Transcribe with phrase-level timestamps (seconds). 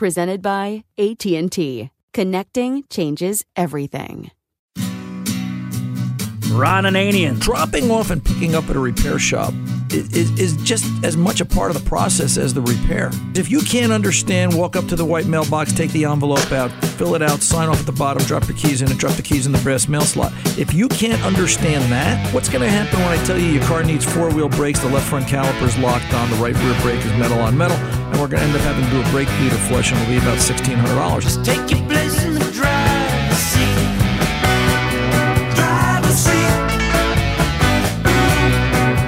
[0.00, 1.90] Presented by AT&T.
[2.14, 4.30] Connecting changes everything.
[6.50, 7.38] Ron Ananian.
[7.38, 9.52] Dropping off and picking up at a repair shop
[9.92, 13.10] is, is just as much a part of the process as the repair.
[13.34, 17.14] If you can't understand, walk up to the white mailbox, take the envelope out, fill
[17.14, 19.44] it out, sign off at the bottom, drop your keys in, and drop the keys
[19.44, 20.32] in the brass mail slot.
[20.58, 23.84] If you can't understand that, what's going to happen when I tell you your car
[23.84, 27.04] needs four wheel brakes, the left front caliper is locked on, the right rear brake
[27.04, 29.30] is metal on metal, and we're going to end up having to do a brake
[29.40, 31.20] meter flush, and it'll be about $1,600.
[31.22, 33.74] Just take your place in the driver's seat.
[35.56, 36.50] Driver's seat.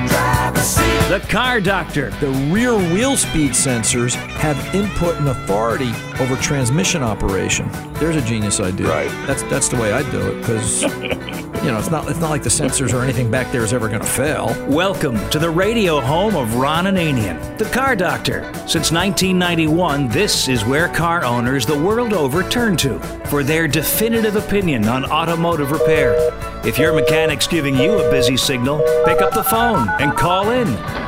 [0.08, 1.08] Driver's seat.
[1.10, 2.08] The Car Doctor.
[2.20, 7.70] The rear wheel speed sensors have input and authority over transmission operation.
[7.94, 8.88] There's a genius idea.
[8.88, 9.10] Right.
[9.26, 10.84] That's that's the way I do it because
[11.62, 13.88] you know it's not it's not like the sensors or anything back there is ever
[13.88, 14.52] going to fail.
[14.68, 18.42] Welcome to the radio home of Ron Ananian, the Car Doctor.
[18.66, 24.34] Since 1991, this is where car owners the world over turn to for their definitive
[24.34, 26.16] opinion on automotive repair.
[26.64, 30.66] If your mechanic's giving you a busy signal, pick up the phone and call in.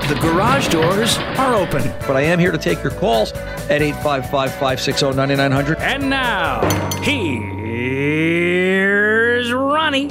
[0.09, 1.83] The garage doors are open.
[2.07, 5.81] But I am here to take your calls at 855-560-9900.
[5.81, 6.61] And now,
[7.01, 7.43] here's
[9.53, 10.11] Ronnie.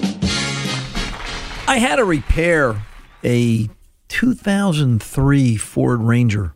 [1.65, 2.83] I had to repair
[3.23, 3.69] a
[4.09, 6.55] 2003 Ford Ranger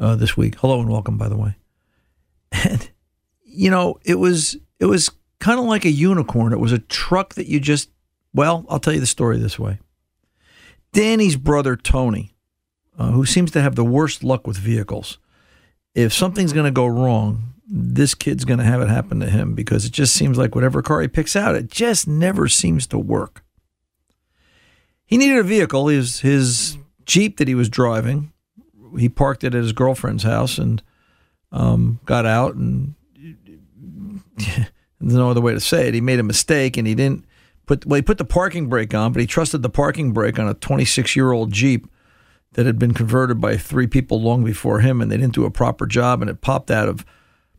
[0.00, 0.56] uh, this week.
[0.56, 1.56] Hello and welcome, by the way.
[2.50, 2.90] And
[3.44, 6.52] you know, it was it was kind of like a unicorn.
[6.52, 7.90] It was a truck that you just
[8.32, 9.78] well, I'll tell you the story this way.
[10.92, 12.34] Danny's brother Tony,
[12.98, 15.18] uh, who seems to have the worst luck with vehicles,
[15.94, 19.54] if something's going to go wrong, this kid's going to have it happen to him
[19.54, 22.98] because it just seems like whatever car he picks out, it just never seems to
[22.98, 23.42] work.
[25.06, 25.88] He needed a vehicle.
[25.88, 28.32] His his Jeep that he was driving,
[28.98, 30.82] he parked it at his girlfriend's house and
[31.52, 32.94] um, got out and
[34.36, 35.94] there's no other way to say it.
[35.94, 37.24] He made a mistake and he didn't
[37.66, 40.48] put well he put the parking brake on, but he trusted the parking brake on
[40.48, 41.88] a 26 year old Jeep
[42.54, 45.50] that had been converted by three people long before him, and they didn't do a
[45.50, 47.04] proper job, and it popped out of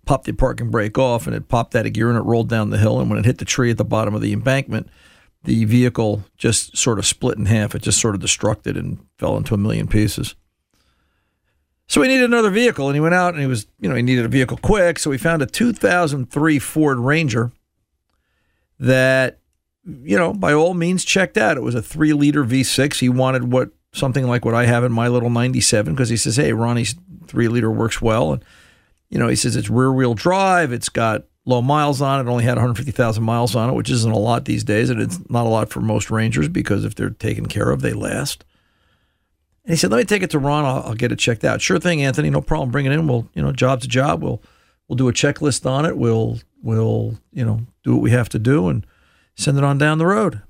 [0.05, 2.71] popped the parking brake off, and it popped out of gear, and it rolled down
[2.71, 4.89] the hill, and when it hit the tree at the bottom of the embankment,
[5.47, 7.73] the vehicle just sort of split in half.
[7.73, 10.35] It just sort of destructed and fell into a million pieces.
[11.87, 14.01] So he needed another vehicle, and he went out and he was, you know, he
[14.01, 14.99] needed a vehicle quick.
[14.99, 17.53] So he found a 2003 Ford Ranger
[18.77, 19.39] that,
[19.85, 21.55] you know, by all means checked out.
[21.55, 22.99] It was a three liter V6.
[22.99, 26.35] He wanted what something like what I have in my little 97 because he says,
[26.35, 26.93] hey, Ronnie's
[27.27, 28.33] three liter works well.
[28.33, 28.43] And,
[29.09, 30.73] you know, he says it's rear wheel drive.
[30.73, 32.29] It's got low miles on it.
[32.29, 34.91] Only had 150,000 miles on it, which isn't a lot these days.
[34.91, 37.93] And it's not a lot for most Rangers because if they're taken care of, they
[37.93, 38.45] last.
[39.63, 40.65] And he said, "Let me take it to Ron.
[40.65, 42.29] I'll, I'll, get it checked out." Sure thing, Anthony.
[42.29, 42.69] No problem.
[42.69, 43.07] Bring it in.
[43.07, 44.21] We'll, you know, job's a job.
[44.21, 44.41] We'll,
[44.87, 45.97] we'll do a checklist on it.
[45.97, 48.85] We'll, we'll, you know, do what we have to do and
[49.35, 50.41] send it on down the road.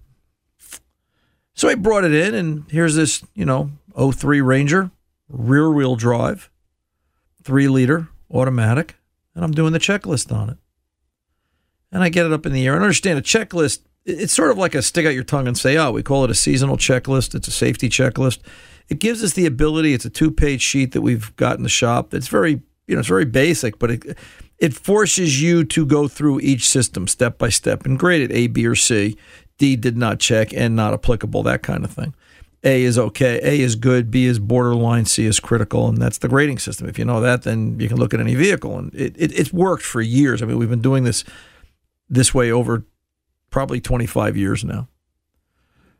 [1.53, 4.91] So he brought it in, and here's this, you know, 03 Ranger,
[5.27, 6.51] rear wheel drive,
[7.41, 8.95] three liter automatic,
[9.33, 10.57] and I'm doing the checklist on it.
[11.91, 12.75] And I get it up in the air.
[12.75, 15.77] And understand a checklist, it's sort of like a stick out your tongue and say,
[15.77, 17.33] oh, we call it a seasonal checklist.
[17.35, 18.39] It's a safety checklist.
[18.89, 21.69] It gives us the ability, it's a two page sheet that we've got in the
[21.69, 24.17] shop that's very you know, it's very basic, but it
[24.57, 28.47] it forces you to go through each system step by step and grade it A,
[28.47, 29.15] B, or C.
[29.57, 32.15] D did not check and not applicable, that kind of thing.
[32.63, 36.27] A is okay, A is good, B is borderline, C is critical, and that's the
[36.27, 36.87] grading system.
[36.87, 39.53] If you know that, then you can look at any vehicle, and it, it it's
[39.53, 40.41] worked for years.
[40.41, 41.23] I mean, we've been doing this
[42.09, 42.85] this way over
[43.49, 44.87] probably 25 years now.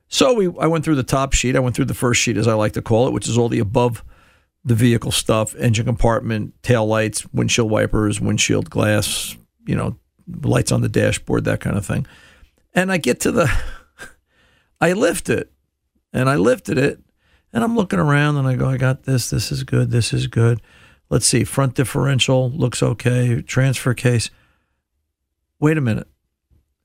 [0.07, 1.55] So we, I went through the top sheet.
[1.55, 3.49] I went through the first sheet, as I like to call it, which is all
[3.49, 4.03] the above
[4.63, 9.97] the vehicle stuff: engine compartment, tail lights, windshield wipers, windshield glass, you know,
[10.43, 12.05] lights on the dashboard, that kind of thing.
[12.73, 13.51] And I get to the,
[14.81, 15.51] I lift it,
[16.13, 16.99] and I lifted it,
[17.51, 19.29] and I'm looking around, and I go, I got this.
[19.29, 19.91] This is good.
[19.91, 20.61] This is good.
[21.09, 21.43] Let's see.
[21.43, 23.41] Front differential looks okay.
[23.41, 24.29] Transfer case.
[25.59, 26.07] Wait a minute.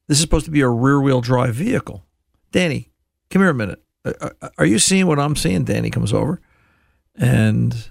[0.09, 2.05] This is supposed to be a rear wheel drive vehicle.
[2.51, 2.91] Danny,
[3.31, 3.83] come here a minute.
[4.05, 5.65] Are- Are are you seeing what I'm seeing?
[5.65, 6.41] Danny comes over
[7.15, 7.91] and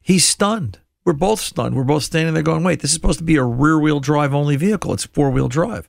[0.00, 0.78] he's stunned.
[1.04, 1.74] We're both stunned.
[1.74, 4.34] We're both standing there going, wait, this is supposed to be a rear wheel drive
[4.34, 4.92] only vehicle.
[4.92, 5.88] It's four wheel drive.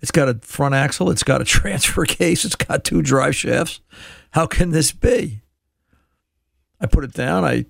[0.00, 3.80] It's got a front axle, it's got a transfer case, it's got two drive shafts.
[4.32, 5.40] How can this be?
[6.80, 7.44] I put it down.
[7.44, 7.66] I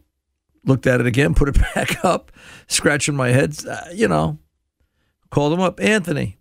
[0.64, 2.32] looked at it again, put it back up,
[2.68, 3.54] scratching my head.
[3.68, 4.38] Uh, you know,
[5.32, 6.38] called him up, Anthony.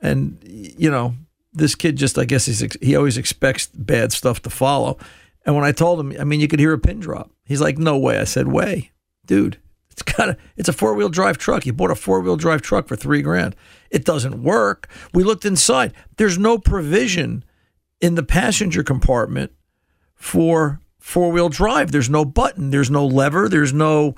[0.00, 1.14] And, you know,
[1.52, 4.98] this kid just, I guess he's, he always expects bad stuff to follow.
[5.44, 7.30] And when I told him, I mean, you could hear a pin drop.
[7.44, 8.18] He's like, no way.
[8.18, 8.90] I said, way,
[9.26, 9.58] dude.
[9.90, 11.66] It's got a, it's a four wheel drive truck.
[11.66, 13.54] You bought a four wheel drive truck for three grand.
[13.90, 14.88] It doesn't work.
[15.12, 15.92] We looked inside.
[16.16, 17.44] There's no provision
[18.00, 19.52] in the passenger compartment
[20.14, 21.92] for four wheel drive.
[21.92, 22.70] There's no button.
[22.70, 23.50] There's no lever.
[23.50, 24.14] There's no.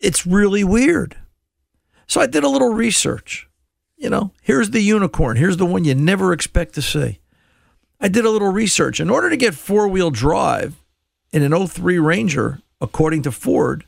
[0.00, 1.16] It's really weird.
[2.08, 3.48] So I did a little research.
[3.96, 5.36] You know, here's the unicorn.
[5.36, 7.20] Here's the one you never expect to see.
[8.00, 9.00] I did a little research.
[9.00, 10.82] In order to get four wheel drive
[11.32, 13.84] in an 03 Ranger, according to Ford,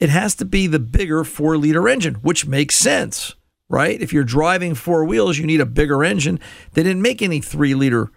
[0.00, 3.34] it has to be the bigger four liter engine, which makes sense,
[3.68, 4.00] right?
[4.00, 6.40] If you're driving four wheels, you need a bigger engine.
[6.72, 8.10] They didn't make any three liter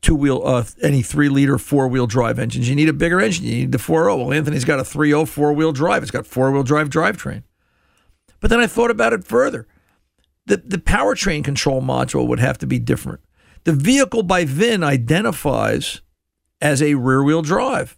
[0.00, 2.68] two wheel, uh, any three liter four wheel drive engines.
[2.68, 3.44] You need a bigger engine.
[3.44, 4.18] You need the 4.0.
[4.18, 6.02] Well, Anthony's got a 3.0 four wheel drive.
[6.02, 7.42] It's got four wheel drive drivetrain.
[8.44, 9.66] But then I thought about it further.
[10.44, 13.20] The, the powertrain control module would have to be different.
[13.64, 16.02] The vehicle by VIN identifies
[16.60, 17.96] as a rear wheel drive.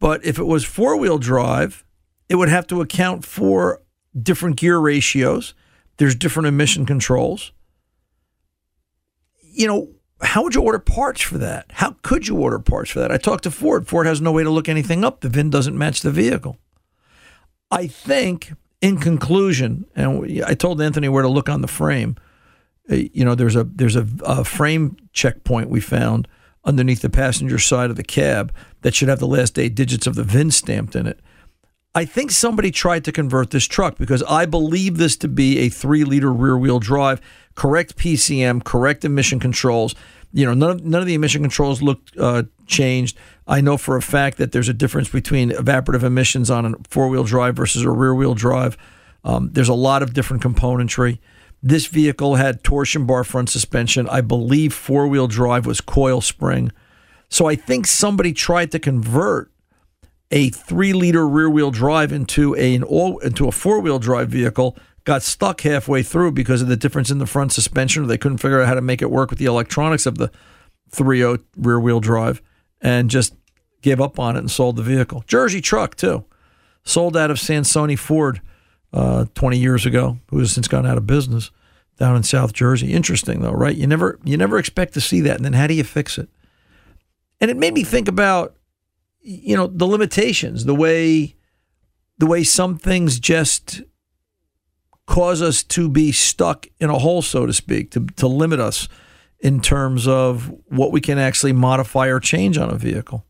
[0.00, 1.84] But if it was four wheel drive,
[2.28, 3.80] it would have to account for
[4.20, 5.54] different gear ratios.
[5.98, 7.52] There's different emission controls.
[9.40, 9.88] You know,
[10.20, 11.66] how would you order parts for that?
[11.74, 13.12] How could you order parts for that?
[13.12, 13.86] I talked to Ford.
[13.86, 15.20] Ford has no way to look anything up.
[15.20, 16.58] The VIN doesn't match the vehicle.
[17.70, 18.52] I think,
[18.84, 22.16] in conclusion, and I told Anthony where to look on the frame.
[22.90, 26.28] uh, You know, there's a there's a, a frame checkpoint we found
[26.64, 28.52] underneath the passenger side of the cab
[28.82, 31.18] that should have the last eight digits of the VIN stamped in it.
[31.94, 35.68] I think somebody tried to convert this truck because I believe this to be a
[35.68, 37.20] three liter rear wheel drive,
[37.54, 39.94] correct PCM, correct emission controls.
[40.34, 43.16] You know, none of, none of the emission controls looked uh, changed.
[43.46, 47.08] I know for a fact that there's a difference between evaporative emissions on a four
[47.08, 48.76] wheel drive versus a rear wheel drive.
[49.22, 51.20] Um, there's a lot of different componentry.
[51.62, 54.08] This vehicle had torsion bar front suspension.
[54.08, 56.72] I believe four wheel drive was coil spring.
[57.28, 59.52] So I think somebody tried to convert
[60.32, 64.30] a three liter rear wheel drive into a, an all into a four wheel drive
[64.30, 64.76] vehicle.
[65.04, 68.38] Got stuck halfway through because of the difference in the front suspension, or they couldn't
[68.38, 70.30] figure out how to make it work with the electronics of the
[70.90, 72.40] 3.0 rear wheel drive,
[72.80, 73.34] and just
[73.82, 75.22] gave up on it and sold the vehicle.
[75.26, 76.24] Jersey truck too,
[76.84, 78.40] sold out of Sansoni Ford
[78.94, 81.50] uh, 20 years ago, who has since gone out of business
[81.98, 82.92] down in South Jersey.
[82.92, 83.76] Interesting though, right?
[83.76, 86.28] You never you never expect to see that, and then how do you fix it?
[87.40, 88.56] And it made me think about
[89.20, 91.36] you know the limitations, the way
[92.18, 93.82] the way some things just
[95.06, 98.88] cause us to be stuck in a hole, so to speak, to to limit us
[99.40, 103.26] in terms of what we can actually modify or change on a vehicle.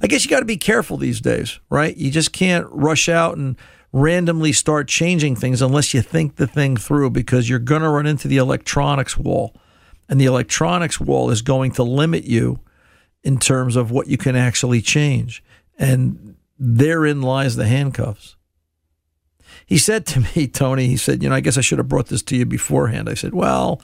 [0.00, 1.96] I guess you got to be careful these days, right?
[1.96, 3.56] You just can't rush out and
[3.92, 8.06] randomly start changing things unless you think the thing through because you're going to run
[8.06, 9.54] into the electronics wall.
[10.08, 12.60] And the electronics wall is going to limit you
[13.22, 15.42] in terms of what you can actually change.
[15.78, 18.33] And therein lies the handcuffs.
[19.66, 22.06] He said to me, Tony, he said, You know, I guess I should have brought
[22.06, 23.08] this to you beforehand.
[23.08, 23.80] I said, Well,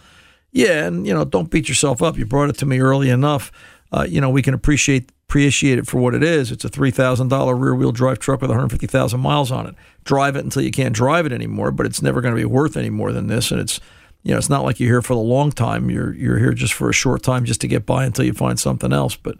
[0.53, 2.19] yeah, and, you know, don't beat yourself up.
[2.19, 3.53] You brought it to me early enough.
[3.93, 6.51] Uh, you know, we can appreciate appreciate it for what it is.
[6.51, 9.53] It's a three thousand dollar rear wheel drive truck with one hundred fifty thousand miles
[9.53, 9.75] on it.
[10.05, 12.77] Drive it until you can't drive it anymore, but it's never going to be worth
[12.77, 13.51] any more than this.
[13.51, 13.81] And it's
[14.23, 15.89] you know, it's not like you're here for the long time.
[15.89, 18.59] You're you're here just for a short time, just to get by until you find
[18.59, 19.17] something else.
[19.17, 19.39] But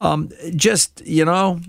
[0.00, 1.60] um, just you know,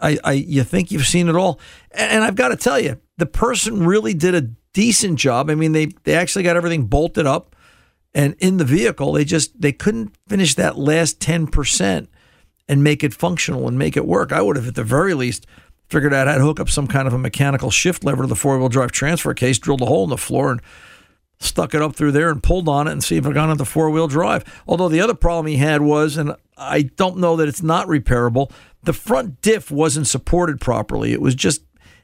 [0.00, 1.60] I, I you think you've seen it all,
[1.90, 5.50] and, and I've got to tell you, the person really did a decent job.
[5.50, 7.56] I mean, they they actually got everything bolted up
[8.14, 9.12] and in the vehicle.
[9.12, 12.08] They just they couldn't finish that last ten percent
[12.68, 14.32] and make it functional and make it work.
[14.32, 15.46] I would have, at the very least,
[15.88, 18.36] figured out how to hook up some kind of a mechanical shift lever to the
[18.36, 20.62] four wheel drive transfer case, drilled a hole in the floor, and
[21.40, 23.64] stuck it up through there and pulled on it and see if it got into
[23.64, 24.44] four wheel drive.
[24.68, 28.52] Although the other problem he had was, and I don't know that it's not repairable,
[28.82, 31.12] the front diff wasn't supported properly.
[31.12, 31.62] It was just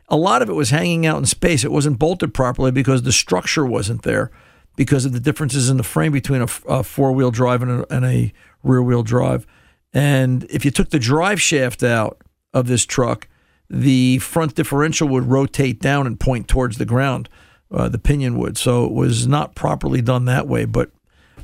[0.09, 1.65] a lot of it was hanging out in space.
[1.65, 4.31] It wasn't bolted properly because the structure wasn't there
[4.77, 7.95] because of the differences in the frame between a, a four wheel drive and a,
[7.95, 9.47] and a rear wheel drive.
[9.93, 12.21] And if you took the drive shaft out
[12.53, 13.29] of this truck,
[13.69, 17.29] the front differential would rotate down and point towards the ground.
[17.71, 18.57] Uh, the pinion would.
[18.57, 20.67] So it was not properly done that way.
[20.67, 20.91] But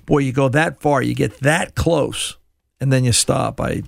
[0.07, 2.37] boy, you go that far, you get that close,
[2.81, 3.61] and then you stop.
[3.61, 3.83] I,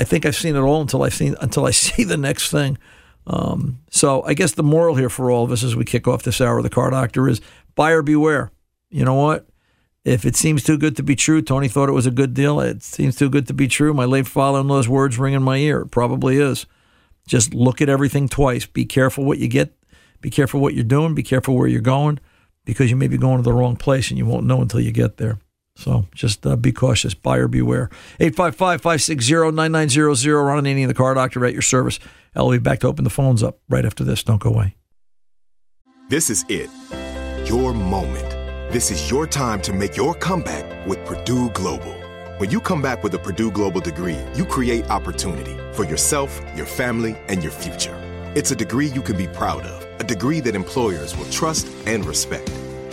[0.00, 2.78] I think I've seen it all until I seen until I see the next thing.
[3.26, 6.22] Um, so I guess the moral here for all of us as we kick off
[6.22, 7.42] this hour of the car doctor is
[7.74, 8.50] buyer beware.
[8.88, 9.46] You know what?
[10.02, 12.58] If it seems too good to be true, Tony thought it was a good deal.
[12.60, 13.92] It seems too good to be true.
[13.92, 15.82] My late father-in-law's words ring in my ear.
[15.82, 16.64] It probably is.
[17.28, 18.64] Just look at everything twice.
[18.64, 19.74] Be careful what you get.
[20.22, 21.14] Be careful what you're doing.
[21.14, 22.18] Be careful where you're going,
[22.64, 24.90] because you may be going to the wrong place and you won't know until you
[24.90, 25.38] get there.
[25.80, 27.14] So just uh, be cautious.
[27.14, 27.88] Buyer beware.
[28.20, 30.46] 855-560-9900.
[30.46, 31.98] Ron Ananian, the car doctor at your service.
[32.36, 34.22] I'll be back to open the phones up right after this.
[34.22, 34.76] Don't go away.
[36.08, 36.68] This is it.
[37.48, 38.28] Your moment.
[38.72, 41.94] This is your time to make your comeback with Purdue Global.
[42.38, 46.66] When you come back with a Purdue Global degree, you create opportunity for yourself, your
[46.66, 47.96] family, and your future.
[48.34, 52.04] It's a degree you can be proud of, a degree that employers will trust and
[52.04, 52.50] respect.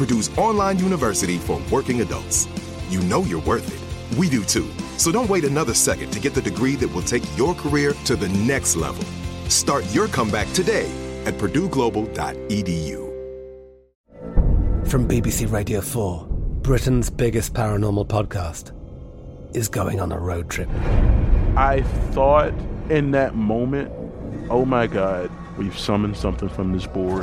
[0.00, 2.48] Purdue's online university for working adults.
[2.88, 4.18] You know you're worth it.
[4.18, 4.66] We do too.
[4.96, 8.16] So don't wait another second to get the degree that will take your career to
[8.16, 9.04] the next level.
[9.50, 10.90] Start your comeback today
[11.26, 13.10] at purdueglobal.edu.
[14.88, 16.26] From BBC Radio 4,
[16.62, 18.72] Britain's biggest paranormal podcast
[19.54, 20.70] is going on a road trip.
[21.58, 22.54] I thought
[22.88, 23.92] in that moment,
[24.48, 27.22] oh my God, we've summoned something from this board.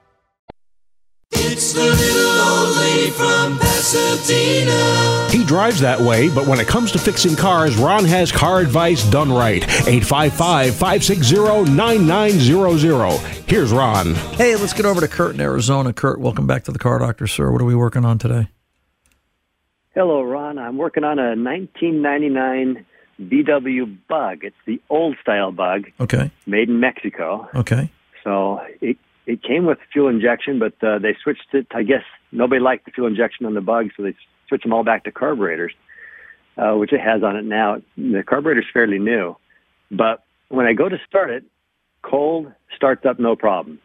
[1.73, 5.29] It's the little old lady from Pasadena.
[5.31, 9.09] He drives that way, but when it comes to fixing cars, Ron has car advice
[9.09, 9.63] done right.
[9.87, 13.19] 855 560 9900.
[13.47, 14.15] Here's Ron.
[14.35, 15.93] Hey, let's get over to Kurt in Arizona.
[15.93, 17.49] Kurt, welcome back to the car doctor, sir.
[17.53, 18.49] What are we working on today?
[19.95, 20.57] Hello, Ron.
[20.57, 22.85] I'm working on a 1999
[23.21, 24.39] VW Bug.
[24.43, 26.31] It's the old style Bug, Okay.
[26.45, 27.47] made in Mexico.
[27.55, 27.89] Okay.
[28.25, 31.67] So it it came with fuel injection, but uh, they switched it.
[31.73, 34.15] I guess nobody liked the fuel injection on the Bug, so they
[34.47, 35.73] switched them all back to carburetors,
[36.57, 37.81] uh, which it has on it now.
[37.97, 39.35] The carburetor's fairly new,
[39.89, 41.43] but when I go to start it,
[42.01, 43.79] cold starts up no problem.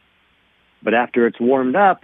[0.82, 2.02] But after it's warmed up,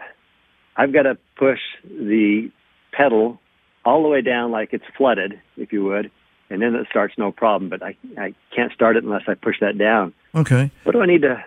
[0.77, 2.51] I've got to push the
[2.93, 3.41] pedal
[3.85, 6.11] all the way down like it's flooded, if you would,
[6.51, 7.71] and then it starts no problem.
[7.71, 10.13] But I I can't start it unless I push that down.
[10.35, 10.71] Okay.
[10.85, 11.45] What do I need to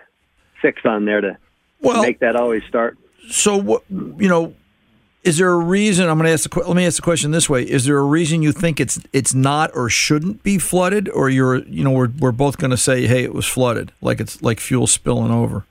[0.62, 1.38] fix on there to
[1.86, 2.98] Well- make that always start?
[3.30, 4.54] So what you know?
[5.24, 6.08] Is there a reason?
[6.08, 6.60] I'm going to ask the.
[6.60, 9.34] Let me ask the question this way: Is there a reason you think it's it's
[9.34, 13.08] not or shouldn't be flooded, or you're you know we're we're both going to say,
[13.08, 15.65] hey, it was flooded, like it's like fuel spilling over.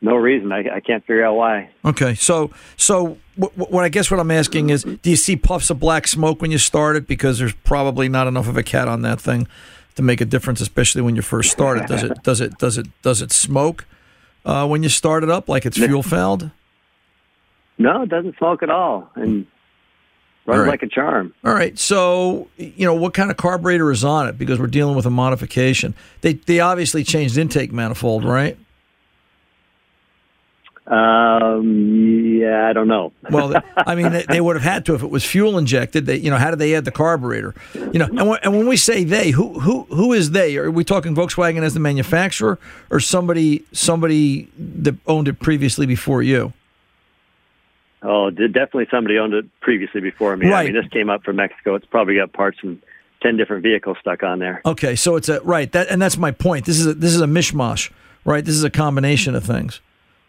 [0.00, 0.52] no reason.
[0.52, 1.70] I, I can't figure out why.
[1.84, 5.70] Okay, so so what, what I guess what I'm asking is, do you see puffs
[5.70, 7.06] of black smoke when you start it?
[7.06, 9.46] Because there's probably not enough of a cat on that thing
[9.96, 11.86] to make a difference, especially when you first start it.
[11.86, 13.86] Does it does it does it does it smoke
[14.44, 16.50] uh, when you start it up like it's fuel fouled?
[17.78, 19.46] No, it doesn't smoke at all, and
[20.46, 20.68] runs right.
[20.68, 21.34] like a charm.
[21.44, 24.96] All right, so you know what kind of carburetor is on it because we're dealing
[24.96, 25.94] with a modification.
[26.20, 28.58] They they obviously changed intake manifold, right?
[30.86, 33.12] Um, yeah, I don't know.
[33.30, 36.06] Well, I mean, they, they would have had to if it was fuel injected.
[36.06, 37.54] They, you know, how did they add the carburetor?
[37.74, 40.56] You know, and when, and when we say they, who who who is they?
[40.56, 42.58] Are we talking Volkswagen as the manufacturer,
[42.90, 46.52] or somebody somebody that owned it previously before you?
[48.02, 50.48] Oh, definitely somebody owned it previously before me.
[50.48, 50.64] I Right.
[50.66, 51.74] mean, this came up from Mexico.
[51.74, 52.82] It's probably got parts from
[53.22, 54.60] ten different vehicles stuck on there.
[54.66, 56.66] Okay, so it's a right that, and that's my point.
[56.66, 57.90] This is a, this is a mishmash,
[58.26, 58.44] right?
[58.44, 59.80] This is a combination of things,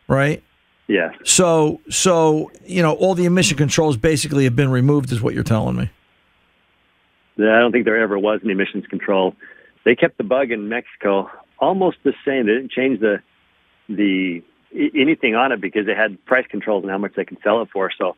[0.07, 0.43] right?
[0.88, 1.13] Yes.
[1.24, 5.43] So so you know, all the emission controls basically have been removed, is what you're
[5.43, 5.89] telling me.
[7.38, 9.35] Yeah, I don't think there ever was an emissions control.
[9.83, 12.45] They kept the bug in Mexico almost the same.
[12.45, 13.21] They didn't change the
[13.89, 14.41] the
[14.74, 17.69] anything on it because they had price controls on how much they can sell it
[17.71, 17.91] for.
[17.97, 18.15] So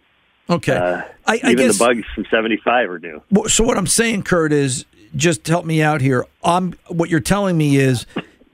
[0.50, 3.22] Okay, uh, I, I even guess the bugs from seventy five are new.
[3.48, 6.25] So what I'm saying, Kurt, is just help me out here.
[6.44, 8.06] I'm what you're telling me is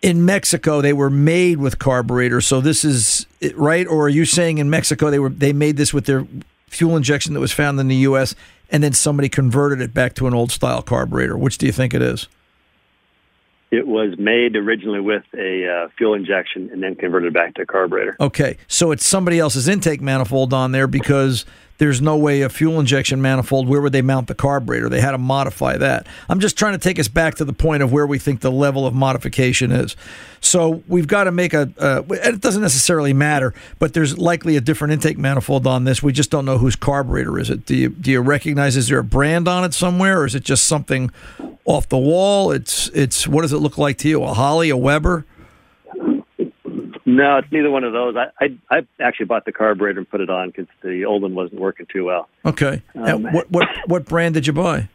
[0.04, 2.46] in Mexico they were made with carburetors.
[2.46, 5.94] So this is right, or are you saying in Mexico they were they made this
[5.94, 6.28] with their
[6.68, 8.36] fuel injection that was found in the U.S.
[8.70, 11.38] and then somebody converted it back to an old style carburetor?
[11.38, 12.28] Which do you think it is?
[13.72, 17.66] It was made originally with a uh, fuel injection and then converted back to a
[17.66, 18.16] carburetor.
[18.20, 21.44] Okay, so it's somebody else's intake manifold on there because
[21.78, 23.68] there's no way a fuel injection manifold.
[23.68, 24.90] Where would they mount the carburetor?
[24.90, 26.08] They had to modify that.
[26.30, 28.52] I'm just trying to take us back to the point of where we think the
[28.52, 29.96] level of modification is.
[30.40, 31.72] So we've got to make a.
[31.78, 36.04] Uh, it doesn't necessarily matter, but there's likely a different intake manifold on this.
[36.04, 37.66] We just don't know whose carburetor is it.
[37.66, 38.76] Do you do you recognize?
[38.78, 41.12] Is there a brand on it somewhere, or is it just something
[41.66, 42.52] off the wall?
[42.52, 43.28] It's it's.
[43.28, 44.24] What does it look like to you?
[44.24, 45.26] A Holley, a Weber?
[47.16, 48.16] No, it's neither one of those.
[48.16, 51.36] I I, I actually bought the carburetor and put it on because the old one
[51.36, 52.28] wasn't working too well.
[52.46, 52.82] Okay.
[52.96, 54.90] Um, and what what what brand did you buy?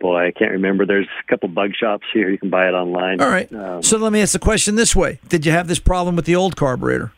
[0.00, 0.84] Boy, I can't remember.
[0.84, 2.28] There's a couple bug shops here.
[2.28, 3.20] You can buy it online.
[3.20, 3.52] All right.
[3.54, 6.24] Um, So let me ask the question this way: Did you have this problem with
[6.24, 7.12] the old carburetor?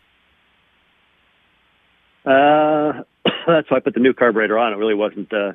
[2.25, 3.01] Uh,
[3.47, 4.73] that's why I put the new carburetor on.
[4.73, 5.53] It really wasn't uh,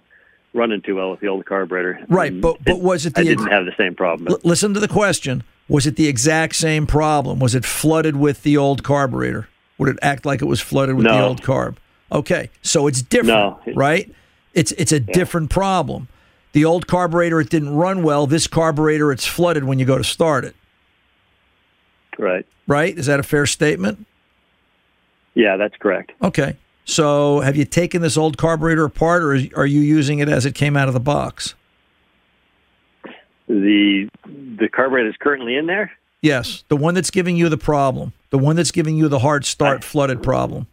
[0.54, 2.00] running too well with the old carburetor.
[2.08, 4.28] Right, but but was it the I didn't have the same problem.
[4.28, 5.44] L- listen to the question.
[5.70, 7.38] Was it the exact same problem?
[7.38, 9.48] Was it flooded with the old carburetor?
[9.78, 11.76] Would it act like it was flooded with the old carb?
[12.12, 13.28] Okay, so it's different,
[13.66, 13.72] No.
[13.74, 14.12] right?
[14.52, 16.08] It's it's a different problem.
[16.52, 18.26] The old carburetor it didn't run well.
[18.26, 20.56] This carburetor it's flooded when you go to start it.
[22.18, 22.44] Right.
[22.66, 22.98] Right?
[22.98, 24.06] Is that a fair statement?
[25.34, 26.10] Yeah, that's correct.
[26.20, 26.56] Okay.
[26.84, 30.56] So have you taken this old carburetor apart, or are you using it as it
[30.56, 31.54] came out of the box?
[33.50, 35.90] The the carburetor is currently in there.
[36.22, 39.44] Yes, the one that's giving you the problem, the one that's giving you the hard
[39.44, 40.68] start flooded problem.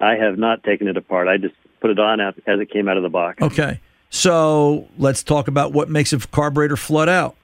[0.00, 1.26] I have not taken it apart.
[1.26, 3.42] I just put it on as as it came out of the box.
[3.42, 3.80] Okay.
[4.10, 7.34] So let's talk about what makes a carburetor flood out.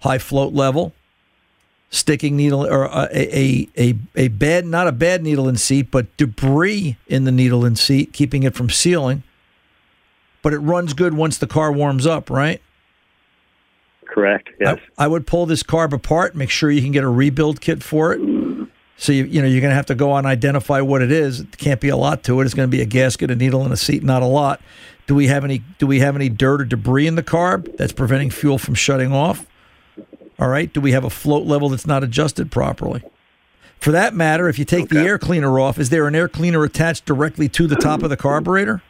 [0.00, 0.92] High float level,
[1.90, 6.16] sticking needle, or a, a, a, a bad, not a bad needle in seat, but
[6.16, 9.22] debris in the needle in seat, keeping it from sealing.
[10.42, 12.60] But it runs good once the car warms up, right?
[14.08, 14.48] Correct.
[14.58, 14.78] Yes.
[14.96, 17.82] I, I would pull this carb apart, make sure you can get a rebuild kit
[17.82, 18.20] for it.
[18.96, 21.12] So you you know you're going to have to go on and identify what it
[21.12, 21.40] is.
[21.40, 22.44] It can't be a lot to it.
[22.44, 24.02] It's going to be a gasket, a needle, and a seat.
[24.02, 24.60] Not a lot.
[25.06, 25.62] Do we have any?
[25.78, 29.12] Do we have any dirt or debris in the carb that's preventing fuel from shutting
[29.12, 29.46] off?
[30.40, 30.72] All right.
[30.72, 33.04] Do we have a float level that's not adjusted properly?
[33.78, 36.64] For that matter, if you take the air cleaner off, is there an air cleaner
[36.64, 38.82] attached directly to the top of the carburetor?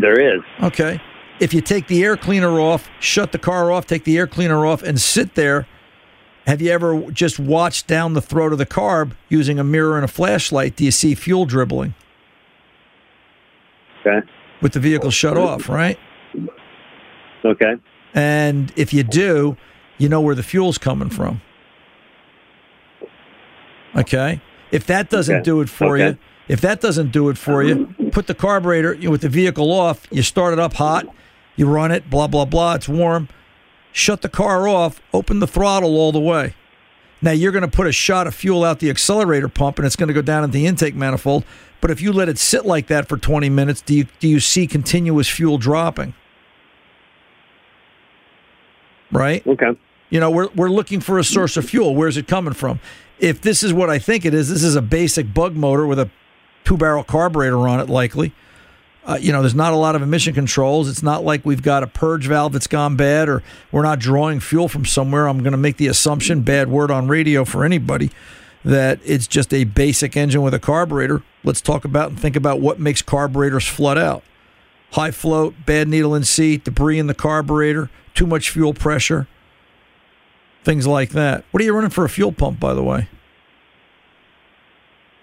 [0.00, 0.40] There is.
[0.62, 1.00] Okay.
[1.42, 4.64] If you take the air cleaner off, shut the car off, take the air cleaner
[4.64, 5.66] off, and sit there,
[6.46, 10.04] have you ever just watched down the throat of the carb using a mirror and
[10.04, 10.76] a flashlight?
[10.76, 11.96] Do you see fuel dribbling?
[14.06, 14.24] Okay.
[14.60, 15.98] With the vehicle shut off, right?
[17.44, 17.74] Okay.
[18.14, 19.56] And if you do,
[19.98, 21.40] you know where the fuel's coming from.
[23.96, 24.40] Okay.
[24.70, 25.42] If that doesn't Okay.
[25.42, 26.10] do it for Okay.
[26.10, 29.28] you, if that doesn't do it for you, put the carburetor you know, with the
[29.28, 30.06] vehicle off.
[30.12, 31.06] You start it up hot,
[31.56, 32.74] you run it, blah blah blah.
[32.74, 33.28] It's warm.
[33.92, 35.00] Shut the car off.
[35.12, 36.54] Open the throttle all the way.
[37.20, 39.96] Now you're going to put a shot of fuel out the accelerator pump, and it's
[39.96, 41.44] going to go down into the intake manifold.
[41.80, 44.40] But if you let it sit like that for 20 minutes, do you do you
[44.40, 46.14] see continuous fuel dropping?
[49.10, 49.46] Right.
[49.46, 49.76] Okay.
[50.10, 51.94] You know, we're we're looking for a source of fuel.
[51.94, 52.80] Where's it coming from?
[53.18, 55.98] If this is what I think it is, this is a basic bug motor with
[55.98, 56.10] a
[56.64, 58.32] two barrel carburetor on it, likely.
[59.04, 60.88] Uh, you know, there's not a lot of emission controls.
[60.88, 64.38] It's not like we've got a purge valve that's gone bad or we're not drawing
[64.38, 65.28] fuel from somewhere.
[65.28, 68.10] I'm going to make the assumption, bad word on radio for anybody,
[68.64, 71.22] that it's just a basic engine with a carburetor.
[71.42, 74.22] Let's talk about and think about what makes carburetors flood out.
[74.92, 79.26] High float, bad needle in seat, debris in the carburetor, too much fuel pressure,
[80.62, 81.44] things like that.
[81.50, 83.08] What are you running for a fuel pump, by the way?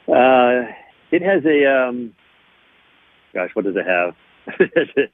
[0.07, 0.73] Uh,
[1.11, 2.13] it has a um,
[3.33, 4.15] gosh, what does it have?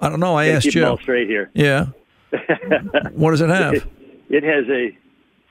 [0.00, 0.36] I don't know.
[0.36, 0.86] I asked keep you.
[0.86, 1.50] all straight here.
[1.54, 1.86] Yeah.
[3.12, 3.74] what does it have?
[3.74, 3.84] It,
[4.28, 4.96] it has a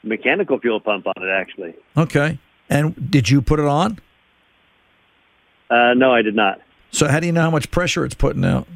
[0.04, 1.76] mechanical fuel pump on it, actually.
[1.98, 2.40] Okay.
[2.70, 4.00] And did you put it on?
[5.70, 6.62] Uh, no, I did not.
[6.92, 8.68] So how do you know how much pressure it's putting out?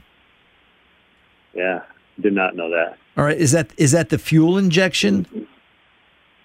[1.56, 1.82] Yeah,
[2.20, 2.98] did not know that.
[3.18, 3.38] All right.
[3.38, 5.48] Is that is that the fuel injection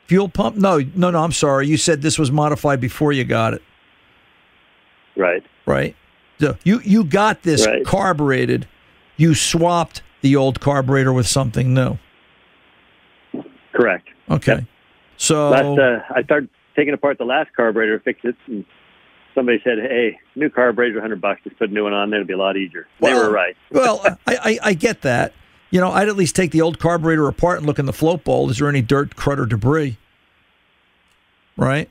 [0.06, 0.56] fuel pump?
[0.56, 1.22] No, no, no.
[1.22, 1.66] I'm sorry.
[1.66, 3.62] You said this was modified before you got it.
[5.16, 5.42] Right.
[5.66, 5.96] Right.
[6.64, 7.84] You you got this Right.
[7.84, 8.66] carbureted.
[9.16, 11.98] You swapped the old carburetor with something new.
[13.72, 14.08] Correct.
[14.30, 14.66] Okay.
[15.16, 18.64] So Last, uh, I started taking apart the last carburetor, fix it, and
[19.34, 21.40] somebody said, "Hey, new carburetor, hundred bucks.
[21.44, 23.32] Just put a new one on there; it'll be a lot easier." they Well, were
[23.32, 23.56] right.
[23.70, 25.32] well, I, I, I get that.
[25.70, 28.24] You know, I'd at least take the old carburetor apart and look in the float
[28.24, 28.48] bowl.
[28.48, 29.98] Is there any dirt, crud, or debris?
[31.56, 31.90] Right?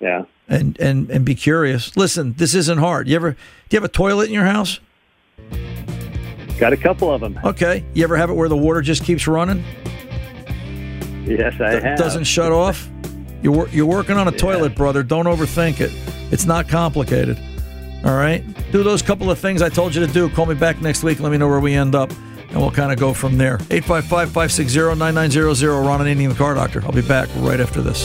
[0.00, 0.22] Yeah.
[0.48, 1.96] And and and be curious.
[1.96, 3.08] Listen, this isn't hard.
[3.08, 3.36] You ever do
[3.70, 4.78] you have a toilet in your house?
[6.58, 7.38] Got a couple of them.
[7.42, 7.84] Okay.
[7.94, 9.64] You ever have it where the water just keeps running?
[11.26, 11.98] Yes, I It have.
[11.98, 12.88] doesn't shut off.
[13.42, 15.02] You're you're working on a toilet, brother.
[15.02, 15.90] Don't overthink it.
[16.30, 17.38] It's not complicated.
[18.04, 18.44] All right.
[18.70, 20.28] Do those couple of things I told you to do.
[20.28, 21.20] Call me back next week.
[21.20, 22.10] Let me know where we end up,
[22.50, 23.56] and we'll kind of go from there.
[23.70, 25.86] 855-560-9900.
[25.86, 26.82] Ron Ananian, the car doctor.
[26.84, 28.04] I'll be back right after this.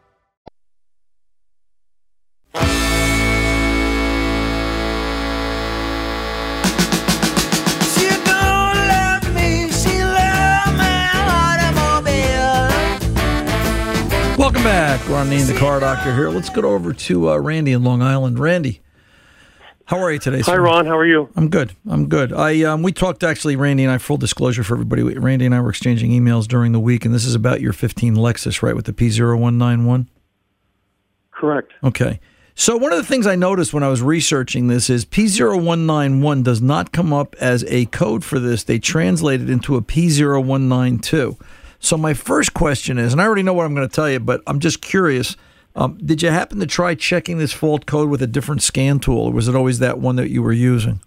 [15.01, 15.09] Back.
[15.09, 16.29] Ron Ananian, the car doctor here.
[16.29, 18.37] Let's go over to uh, Randy in Long Island.
[18.37, 18.81] Randy,
[19.85, 20.41] how are you today?
[20.41, 20.57] Hi.
[20.57, 20.85] Ron.
[20.85, 21.29] How are you?
[21.35, 21.73] I'm good.
[21.89, 22.31] I'm good.
[22.31, 23.97] I um, we talked actually, Randy and I.
[23.97, 27.25] Full disclosure for everybody, Randy and I were exchanging emails during the week, and this
[27.25, 30.07] is about your 15 Lexus, right, with the P0191.
[31.31, 31.71] Correct.
[31.83, 32.19] Okay.
[32.53, 36.61] So one of the things I noticed when I was researching this is P0191 does
[36.61, 38.63] not come up as a code for this.
[38.63, 41.39] They translate it into a P0192.
[41.81, 44.19] So my first question is, and I already know what I'm going to tell you,
[44.19, 45.35] but I'm just curious.
[45.75, 49.25] Um, did you happen to try checking this fault code with a different scan tool,
[49.25, 51.01] or was it always that one that you were using?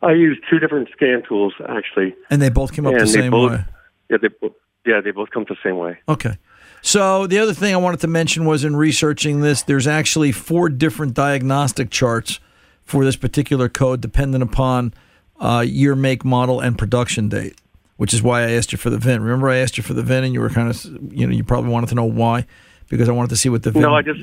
[0.00, 3.32] I used two different scan tools actually, And they both came up and the same
[3.32, 3.64] both, way.
[4.10, 4.48] Yeah, they
[4.86, 5.98] yeah they both come the same way.
[6.08, 6.38] Okay.
[6.82, 10.70] So the other thing I wanted to mention was in researching this, there's actually four
[10.70, 12.40] different diagnostic charts
[12.84, 14.94] for this particular code, dependent upon
[15.38, 17.56] uh, year, make, model, and production date.
[18.00, 19.22] Which is why I asked you for the VIN.
[19.22, 20.82] Remember, I asked you for the VIN, and you were kind of,
[21.12, 22.46] you know, you probably wanted to know why,
[22.88, 23.82] because I wanted to see what the VIN.
[23.82, 24.20] No, I just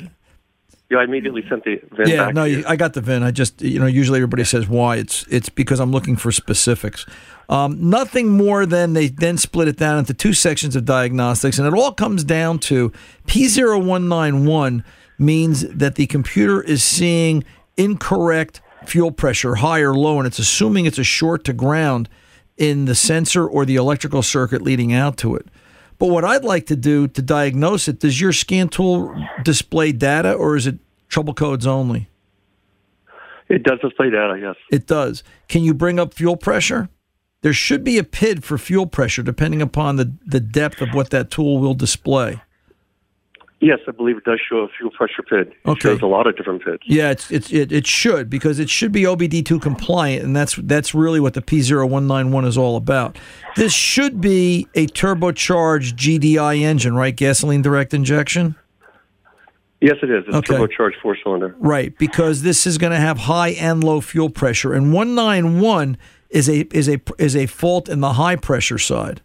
[0.89, 3.21] yeah I immediately sent the VIN yeah, no, you- I got the VIN.
[3.21, 4.95] I just, you know, usually everybody says why.
[4.95, 7.05] It's it's because I'm looking for specifics.
[7.49, 11.67] Um, nothing more than they then split it down into two sections of diagnostics, and
[11.67, 12.91] it all comes down to
[13.27, 14.83] P0191
[15.19, 17.43] means that the computer is seeing
[17.77, 22.09] incorrect fuel pressure, high or low, and it's assuming it's a short to ground
[22.57, 25.47] in the sensor or the electrical circuit leading out to it.
[25.99, 30.33] But what I'd like to do to diagnose it, does your scan tool display data
[30.33, 30.77] or is it
[31.09, 32.09] trouble codes only?
[33.49, 34.55] It does display data, yes.
[34.71, 35.23] It does.
[35.47, 36.89] Can you bring up fuel pressure?
[37.41, 41.11] There should be a PID for fuel pressure depending upon the, the depth of what
[41.11, 42.41] that tool will display.
[43.59, 45.47] Yes, I believe it does show a fuel pressure PID.
[45.47, 45.79] It Okay.
[45.89, 46.77] shows a lot of different PIDs.
[46.85, 50.93] Yeah, it's, it's it, it should because it should be OBD2 compliant, and that's that's
[50.93, 53.17] really what the P0191 is all about.
[53.55, 57.15] This should be a turbocharged GDI engine, right?
[57.15, 58.55] Gasoline direct injection.
[59.81, 60.23] Yes, it is.
[60.27, 60.53] It's Okay.
[60.53, 61.55] turbocharged four cylinder.
[61.59, 65.97] Right, because this is going to have high and low fuel pressure, and 191
[66.29, 69.21] is a is a is a fault in the high pressure side.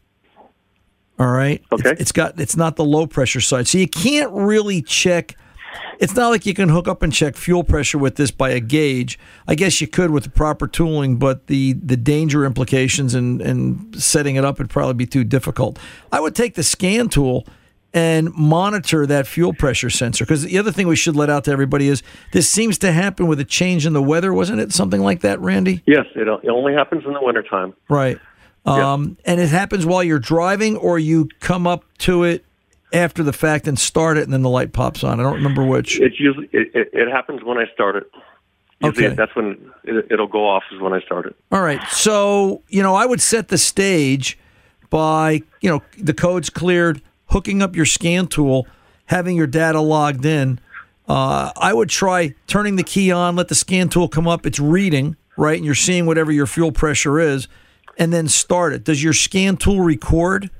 [1.19, 1.63] All right.
[1.71, 1.91] Okay.
[1.91, 5.37] It's, it's got it's not the low pressure side, so you can't really check.
[5.99, 8.61] It's not like you can hook up and check fuel pressure with this by a
[8.61, 9.19] gauge.
[9.47, 13.95] I guess you could with the proper tooling, but the the danger implications and and
[14.03, 15.79] setting it up would probably be too difficult.
[16.11, 17.47] I would take the scan tool
[17.95, 21.51] and monitor that fuel pressure sensor because the other thing we should let out to
[21.51, 24.73] everybody is this seems to happen with a change in the weather, wasn't it?
[24.73, 25.83] Something like that, Randy.
[25.87, 27.75] Yes, it, it only happens in the wintertime.
[27.89, 28.19] Right.
[28.65, 32.45] Um, And it happens while you're driving, or you come up to it
[32.93, 35.19] after the fact and start it, and then the light pops on.
[35.19, 35.99] I don't remember which.
[36.01, 38.05] It's usually it, it, it happens when I start it.
[38.81, 39.15] Usually Okay.
[39.17, 41.37] that's when it, it'll go off is when I start it.
[41.51, 41.81] All right.
[41.89, 44.39] So, you know, I would set the stage
[44.91, 48.67] by, you know, the code's cleared, hooking up your scan tool,
[49.07, 50.59] having your data logged in.
[51.09, 54.47] Uh, I would try turning the key on, let the scan tool come up.
[54.47, 55.57] It's reading, right?
[55.57, 57.49] And you're seeing whatever your fuel pressure is,
[57.99, 58.85] and then start it.
[58.85, 60.51] Does your scan tool record?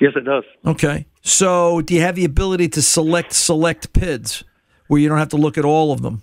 [0.00, 0.44] Yes, it does.
[0.66, 1.06] Okay.
[1.22, 4.42] So, do you have the ability to select select PIDs
[4.88, 6.22] where you don't have to look at all of them?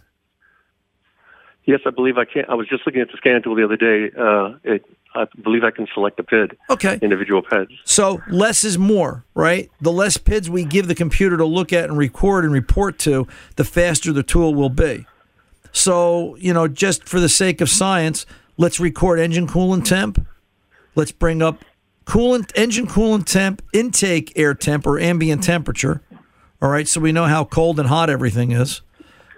[1.65, 2.45] Yes, I believe I can.
[2.49, 4.11] I was just looking at the scan tool the other day.
[4.17, 6.57] Uh, it, I believe I can select a PID.
[6.69, 6.99] Okay.
[7.01, 7.77] Individual PIDs.
[7.83, 9.69] So less is more, right?
[9.81, 13.27] The less PIDs we give the computer to look at and record and report to,
[13.57, 15.05] the faster the tool will be.
[15.71, 18.25] So, you know, just for the sake of science,
[18.57, 20.25] let's record engine coolant temp.
[20.95, 21.63] Let's bring up
[22.05, 26.01] coolant engine coolant temp, intake air temp or ambient temperature.
[26.61, 28.81] All right, so we know how cold and hot everything is.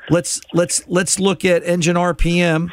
[0.10, 2.70] Let's let's let's look at engine RPM.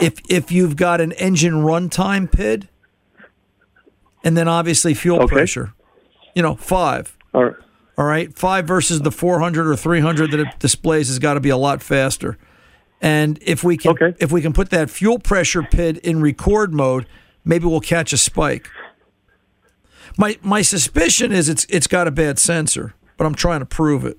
[0.00, 2.68] If if you've got an engine runtime PID,
[4.22, 5.72] and then obviously fuel pressure,
[6.34, 7.16] you know, five.
[7.32, 7.56] All right.
[7.96, 11.48] All right, five versus the 400 or 300 that it displays has got to be
[11.48, 12.38] a lot faster.
[13.00, 17.06] And if we can if we can put that fuel pressure PID in record mode,
[17.44, 18.68] maybe we'll catch a spike.
[20.16, 24.04] My my suspicion is it's it's got a bad sensor, but I'm trying to prove
[24.04, 24.18] it.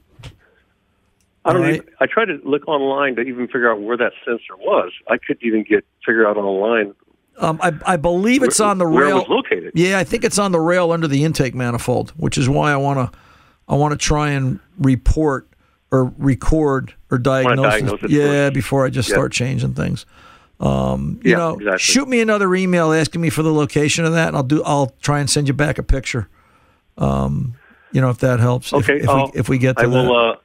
[1.44, 1.62] I don't.
[1.62, 1.76] Right.
[1.76, 4.92] Even, I tried to look online to even figure out where that sensor was.
[5.10, 6.94] I couldn't even get figure out online.
[7.38, 8.96] Um, I, I believe it's Where- on the rail.
[8.98, 9.72] where it was located.
[9.74, 12.78] Yeah, I think it's on the rail under the intake manifold, which is why I
[12.78, 13.20] want to
[13.68, 15.49] I want to try and report
[15.92, 17.66] or record or diagnose.
[17.74, 18.54] diagnose it yeah, first.
[18.54, 19.16] before I just Yeah.
[19.16, 20.06] start changing things.
[20.60, 21.80] Um, you Yeah, know, exactly.
[21.80, 24.62] shoot me another email asking me for the location of that, and I'll do.
[24.64, 26.28] I'll try and send you back a picture.
[26.98, 27.54] Um,
[27.92, 28.72] you know, if that helps.
[28.74, 29.00] If- Okay.
[29.02, 30.04] If, I'll- we if we get to I will.
[30.04, 30.12] that.
[30.12, 30.36] Uh,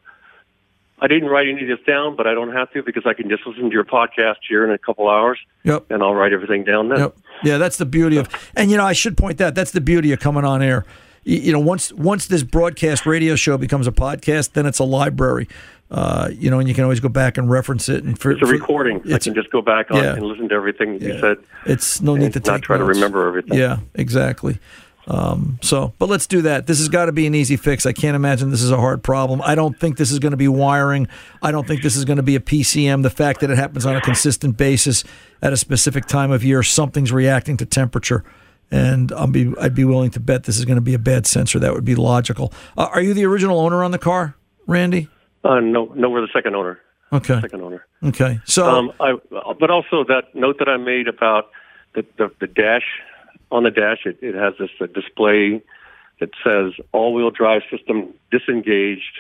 [1.01, 3.29] I didn't write any of this down, but I don't have to because I can
[3.29, 5.39] just listen to your podcast here in a couple hours.
[5.65, 5.91] Yep.
[5.91, 6.99] And I'll write everything down then.
[7.01, 7.17] Yep.
[7.43, 10.13] Yeah, that's the beauty of, and you know, I should point that that's the beauty
[10.13, 10.85] of coming on air.
[11.25, 15.49] You, know, once once this broadcast radio show becomes a podcast, then it's a library.
[15.91, 18.03] Uh, you know, and you can always go back and reference it.
[18.05, 18.97] And for, It's a for- recording.
[18.99, 20.15] I it's- can just go back on yeah.
[20.15, 21.37] and listen to everything that you said.
[21.67, 23.59] It's no need to not try to remember everything.
[23.59, 24.59] Yeah, exactly.
[25.07, 26.67] Um, so, but let's do that.
[26.67, 27.85] This has got to be an easy fix.
[27.85, 29.43] I can't imagine this is a hard problem.
[29.45, 31.09] I don't think this is going to be wiring.
[31.43, 33.03] I don't think this is going to be a PCM.
[33.03, 35.05] The fact that it happens on a consistent basis
[35.43, 38.25] at a specific time of year, something's reacting to temperature.
[38.75, 41.29] And I'll be, I'd be willing to bet this is going to be a bad
[41.29, 41.61] sensor.
[41.61, 42.53] That would be logical.
[42.77, 44.35] Uh, are you the original owner on the car,
[44.67, 45.09] Randy?
[45.45, 46.81] Uh, no, no, we're the second owner.
[47.13, 47.41] Okay.
[47.41, 47.87] Second owner.
[48.03, 48.41] Okay.
[48.47, 49.15] So, um, I,
[49.61, 51.51] but also that note that I made about
[51.95, 52.83] the the, the dash
[53.53, 55.63] on the dash, it, it has this uh, display
[56.19, 59.19] that says all-wheel drive system disengaged.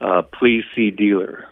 [0.00, 1.46] Uh, please see dealer.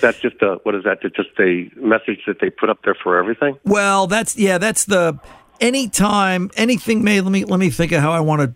[0.00, 1.00] That's just a what is that?
[1.02, 3.58] Just a message that they put up there for everything.
[3.64, 5.18] Well, that's yeah, that's the
[5.60, 8.54] anytime anything may let me let me think of how I want to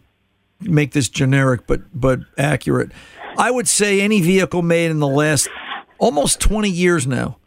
[0.71, 2.91] make this generic but but accurate.
[3.37, 5.49] I would say any vehicle made in the last
[5.99, 7.39] almost 20 years now.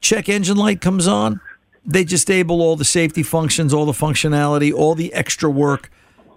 [0.00, 1.40] Check engine light comes on,
[1.84, 5.90] they disable all the safety functions, all the functionality, all the extra work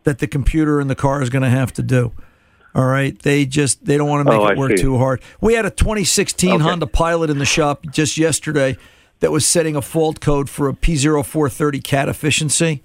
[0.04, 2.14] that the computer in the car is going to have to do.
[2.74, 4.78] All right, they just they don't want to make Oh, it I work see.
[4.84, 5.22] too hard.
[5.42, 6.64] We had a 2016 Okay.
[6.64, 8.78] Honda Pilot in the shop just yesterday
[9.20, 12.84] that was setting a fault code for a P0430 cat efficiency.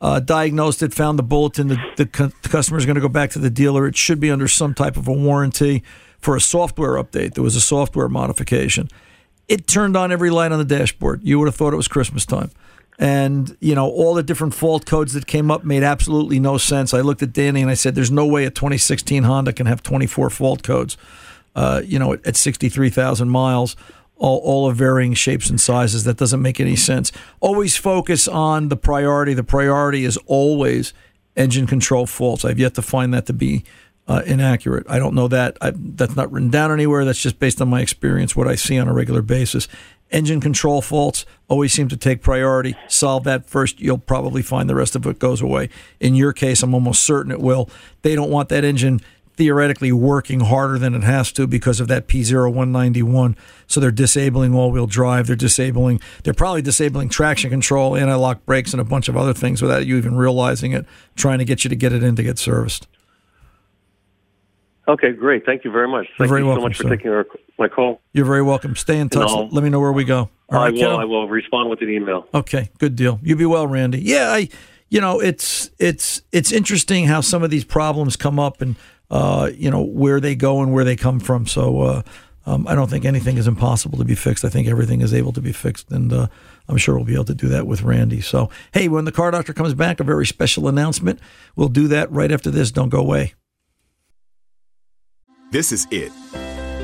[0.00, 1.68] Uh, diagnosed it, found the bulletin.
[1.68, 3.86] The, the, the customer is going to go back to the dealer.
[3.86, 5.82] It should be under some type of a warranty
[6.18, 7.34] for a software update.
[7.34, 8.88] There was a software modification.
[9.46, 11.20] It turned on every light on the dashboard.
[11.22, 12.50] You would have thought it was Christmas time.
[12.98, 16.92] And, you know, all the different fault codes that came up made absolutely no sense.
[16.92, 19.82] I looked at Danny and I said, there's no way a 2016 Honda can have
[19.82, 20.98] 24 fault codes,
[21.54, 23.74] uh, you know, at, at 63,000 miles,
[24.20, 26.04] all, all of varying shapes and sizes.
[26.04, 27.10] That doesn't make any sense.
[27.40, 29.34] Always focus on the priority.
[29.34, 30.92] The priority is always
[31.36, 32.44] engine control faults.
[32.44, 33.64] I've yet to find that to be
[34.06, 34.86] uh, inaccurate.
[34.88, 35.56] I don't know that.
[35.60, 37.04] I, that's not written down anywhere.
[37.04, 39.68] That's just based on my experience, what I see on a regular basis.
[40.10, 42.74] Engine control faults always seem to take priority.
[42.88, 43.80] Solve that first.
[43.80, 45.70] You'll probably find the rest of it goes away.
[46.00, 47.70] In your case, I'm almost certain it will.
[48.02, 49.00] They don't want that engine
[49.36, 53.36] theoretically working harder than it has to because of that P0191.
[53.66, 55.26] So they're disabling all wheel drive.
[55.26, 59.32] They're disabling, they're probably disabling traction control, anti lock brakes, and a bunch of other
[59.32, 60.84] things without you even realizing it,
[61.16, 62.86] trying to get you to get it in to get serviced.
[64.88, 65.46] Okay, great.
[65.46, 66.08] Thank you very much.
[66.18, 66.88] You're Thank very you so much for sir.
[66.88, 67.26] taking our,
[67.58, 68.00] my call.
[68.12, 68.74] You're very welcome.
[68.74, 69.28] Stay in touch.
[69.28, 69.48] No.
[69.52, 70.30] Let me know where we go.
[70.48, 70.80] All I right, will.
[70.80, 70.96] kiddo?
[70.96, 72.26] I will respond with an email.
[72.34, 73.20] Okay, good deal.
[73.22, 74.00] You be well, Randy.
[74.00, 74.48] Yeah, I,
[74.88, 78.74] you know, it's it's it's interesting how some of these problems come up and
[79.10, 81.46] uh, you know where they go and where they come from.
[81.46, 82.02] So uh,
[82.46, 84.44] um, I don't think anything is impossible to be fixed.
[84.44, 86.28] I think everything is able to be fixed, and uh,
[86.68, 88.20] I'm sure we'll be able to do that with Randy.
[88.20, 91.20] So hey, when the car doctor comes back, a very special announcement.
[91.56, 92.70] We'll do that right after this.
[92.70, 93.34] Don't go away.
[95.50, 96.12] This is it.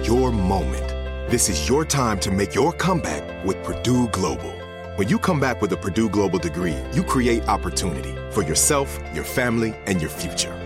[0.04, 0.88] Your moment.
[1.30, 4.52] This is your time to make your comeback with Purdue Global.
[4.96, 9.24] When you come back with a Purdue Global degree, you create opportunity for yourself, your
[9.24, 10.65] family, and your future.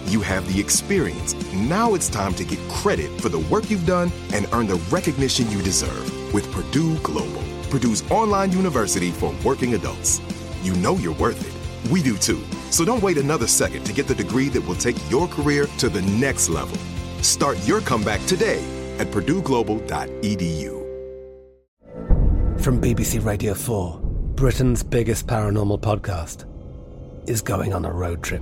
[0.11, 1.33] you have the experience.
[1.53, 5.49] Now it's time to get credit for the work you've done and earn the recognition
[5.49, 10.19] you deserve with Purdue Global, Purdue's online university for working adults.
[10.61, 11.91] You know you're worth it.
[11.91, 12.43] We do too.
[12.69, 15.89] So don't wait another second to get the degree that will take your career to
[15.89, 16.77] the next level.
[17.21, 18.63] Start your comeback today
[18.99, 20.81] at purdueglobal.edu.
[22.61, 23.99] From BBC Radio 4,
[24.35, 26.45] Britain's biggest paranormal podcast
[27.27, 28.41] is going on a road trip.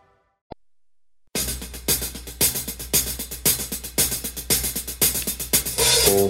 [6.11, 6.29] Welcome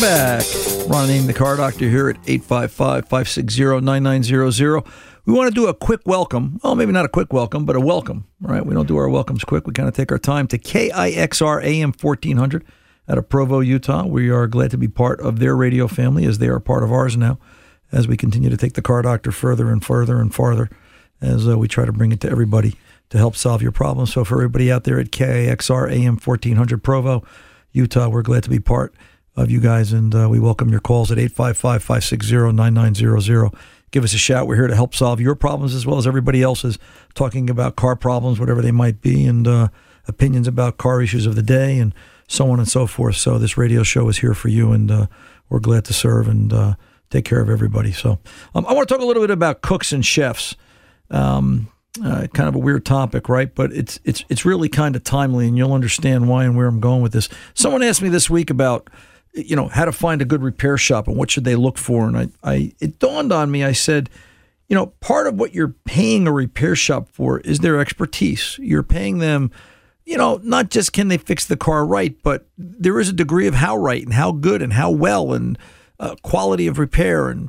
[0.00, 0.44] back.
[0.88, 4.82] Ron Ananian, the car doctor here at 855 560 9900.
[5.24, 6.58] We want to do a quick welcome.
[6.64, 8.66] Well, maybe not a quick welcome, but a welcome, right?
[8.66, 9.68] We don't do our welcomes quick.
[9.68, 12.64] We kind of take our time to KIXR AM 1400
[13.08, 14.04] out of Provo, Utah.
[14.04, 16.90] We are glad to be part of their radio family as they are part of
[16.90, 17.38] ours now
[17.92, 20.70] as we continue to take the car doctor further and further and farther
[21.20, 22.74] as uh, we try to bring it to everybody
[23.10, 24.12] to help solve your problems.
[24.12, 27.22] So, for everybody out there at KIXR AM 1400 Provo,
[27.72, 28.94] Utah, we're glad to be part
[29.36, 33.52] of you guys, and uh, we welcome your calls at 855 560 9900.
[33.90, 34.46] Give us a shout.
[34.46, 36.78] We're here to help solve your problems as well as everybody else's,
[37.14, 39.68] talking about car problems, whatever they might be, and uh,
[40.06, 41.92] opinions about car issues of the day, and
[42.28, 43.16] so on and so forth.
[43.16, 45.06] So, this radio show is here for you, and uh,
[45.48, 46.74] we're glad to serve and uh,
[47.10, 47.90] take care of everybody.
[47.90, 48.20] So,
[48.54, 50.54] um, I want to talk a little bit about cooks and chefs.
[51.10, 51.68] Um,
[52.04, 53.52] uh, kind of a weird topic, right?
[53.54, 56.80] But it's it's it's really kind of timely, and you'll understand why and where I'm
[56.80, 57.28] going with this.
[57.54, 58.88] Someone asked me this week about
[59.32, 62.06] you know how to find a good repair shop and what should they look for,
[62.06, 63.64] and I, I it dawned on me.
[63.64, 64.08] I said,
[64.68, 68.58] you know, part of what you're paying a repair shop for is their expertise.
[68.60, 69.50] You're paying them.
[70.04, 73.46] You know, not just can they fix the car right, but there is a degree
[73.46, 75.56] of how right and how good and how well and
[76.00, 77.28] uh, quality of repair.
[77.28, 77.48] And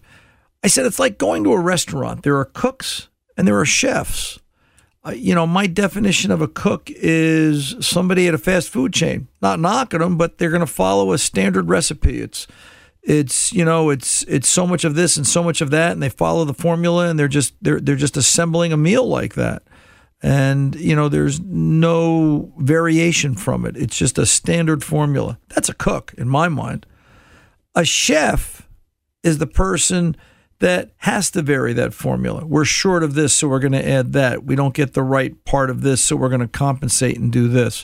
[0.64, 2.22] I said, it's like going to a restaurant.
[2.22, 3.08] There are cooks
[3.38, 4.40] and there are chefs.
[5.04, 9.28] Uh, you know, my definition of a cook is somebody at a fast food chain.
[9.42, 12.22] Not knocking them, but they're going to follow a standard recipe.
[12.22, 12.48] It's
[13.04, 16.04] it's you know it's it's so much of this and so much of that, and
[16.04, 19.64] they follow the formula, and they're just they're they're just assembling a meal like that.
[20.22, 23.76] And you know, there's no variation from it.
[23.76, 25.40] It's just a standard formula.
[25.50, 26.86] That's a cook in my mind.
[27.74, 28.68] A chef
[29.24, 30.16] is the person
[30.62, 32.46] that has to vary that formula.
[32.46, 34.44] We're short of this, so we're going to add that.
[34.44, 37.48] We don't get the right part of this, so we're going to compensate and do
[37.48, 37.84] this.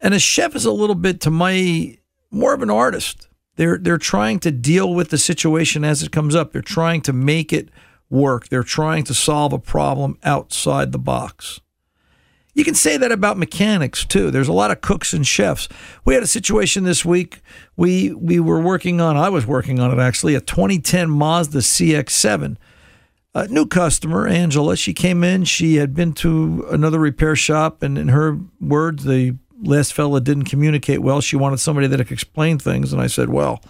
[0.00, 1.96] And a chef is a little bit, to my,
[2.30, 3.28] more of an artist.
[3.54, 6.52] They're they're trying to deal with the situation as it comes up.
[6.52, 7.70] They're trying to make it
[8.08, 8.48] work.
[8.48, 11.60] They're trying to solve a problem outside the box.
[12.58, 14.32] You can say that about mechanics too.
[14.32, 15.68] There's a lot of cooks and chefs.
[16.04, 17.40] We had a situation this week.
[17.76, 19.16] We we were working on.
[19.16, 20.34] I was working on it actually.
[20.34, 22.56] A 2010 Mazda CX-7.
[23.36, 24.76] A new customer, Angela.
[24.76, 25.44] She came in.
[25.44, 30.46] She had been to another repair shop, and in her words, the last fella didn't
[30.46, 31.20] communicate well.
[31.20, 33.62] She wanted somebody that could explain things, and I said, "Well,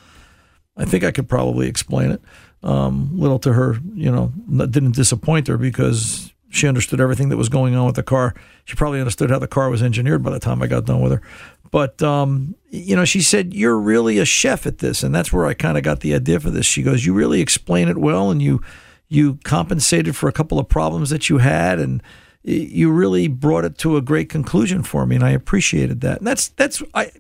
[0.79, 2.23] I think I could probably explain it."
[2.63, 4.33] Um, little to her, you know,
[4.67, 8.35] didn't disappoint her because she understood everything that was going on with the car.
[8.65, 11.13] She probably understood how the car was engineered by the time I got done with
[11.13, 11.23] her.
[11.71, 15.03] But, um, you know, she said, You're really a chef at this.
[15.03, 16.67] And that's where I kind of got the idea for this.
[16.67, 18.63] She goes, You really explain it well and you,
[19.09, 22.03] you compensated for a couple of problems that you had and
[22.43, 25.17] you really brought it to a great conclusion for me.
[25.17, 26.19] And I appreciated that.
[26.19, 27.11] And that's, that's, I,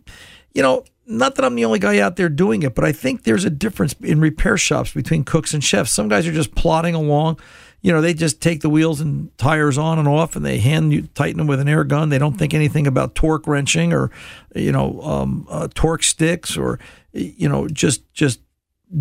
[0.54, 3.24] you know, not that I'm the only guy out there doing it, but I think
[3.24, 5.90] there's a difference in repair shops between cooks and chefs.
[5.90, 7.38] Some guys are just plodding along
[7.80, 10.92] you know, they just take the wheels and tires on and off, and they hand
[10.92, 12.08] you tighten them with an air gun.
[12.08, 14.10] They don't think anything about torque wrenching or,
[14.54, 16.80] you know, um, uh, torque sticks or,
[17.12, 18.40] you know, just just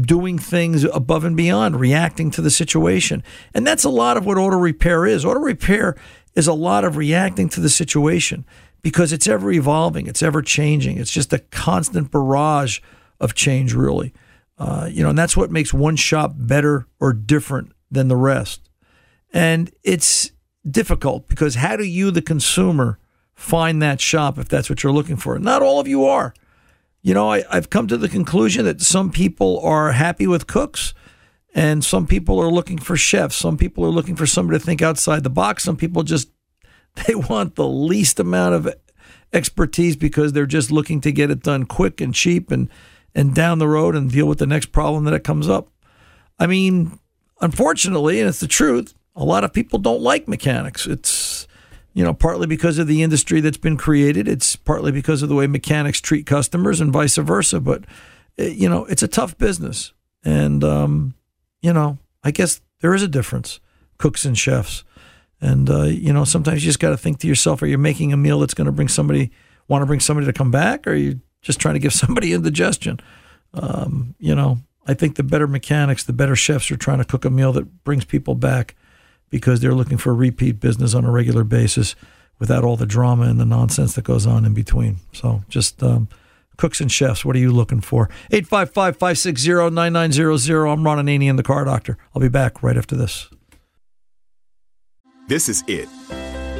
[0.01, 3.23] doing things above and beyond, reacting to the situation.
[3.53, 5.25] And that's a lot of what auto repair is.
[5.25, 5.95] Auto repair
[6.35, 8.45] is a lot of reacting to the situation
[8.81, 10.97] because it's ever evolving, it's ever changing.
[10.97, 12.79] It's just a constant barrage
[13.19, 14.13] of change, really.
[14.59, 18.66] Uh, you know, and that's what makes one shop better or different than the rest.
[19.33, 20.31] And it's
[20.69, 22.99] difficult because how do you, the consumer,
[23.35, 25.37] find that shop if that's what you're looking for?
[25.39, 26.33] Not all of you are.
[27.01, 30.93] You know, I, I've come to the conclusion that some people are happy with cooks
[31.53, 33.35] and some people are looking for chefs.
[33.35, 35.63] Some people are looking for somebody to think outside the box.
[35.63, 36.29] Some people just
[37.07, 38.73] they want the least amount of
[39.33, 42.69] expertise because they're just looking to get it done quick and cheap and
[43.15, 45.69] and down the road and deal with the next problem that comes up.
[46.37, 46.99] I mean,
[47.41, 50.85] unfortunately, and it's the truth, a lot of people don't like mechanics.
[50.85, 51.47] It's
[51.93, 54.27] you know partly because of the industry that's been created.
[54.27, 57.59] It's partly because of the way mechanics treat customers and vice versa.
[57.59, 57.83] But
[58.37, 59.91] eh, you know it's a tough business,
[60.23, 61.15] and um,
[61.61, 63.59] you know I guess there is a difference,
[63.97, 64.83] cooks and chefs.
[65.41, 68.13] And uh, you know sometimes you just got to think to yourself: Are you making
[68.13, 69.31] a meal that's going to bring somebody
[69.67, 72.33] want to bring somebody to come back, or are you just trying to give somebody
[72.33, 72.99] indigestion?
[73.53, 77.25] Um, you know, I think the better mechanics, the better chefs are trying to cook
[77.25, 78.75] a meal that brings people back
[79.29, 81.95] because they're looking for repeat business on a regular basis
[82.39, 84.97] without all the drama and the nonsense that goes on in between.
[85.11, 86.07] So just um,
[86.57, 88.09] cooks and chefs, what are you looking for?
[88.31, 90.67] 855 560 9900.
[90.67, 91.97] I'm Ron Ananian, the car doctor.
[92.15, 93.29] I'll be back right after this.
[95.27, 95.89] This is it.